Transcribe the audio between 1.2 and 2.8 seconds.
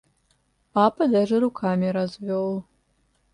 руками развел.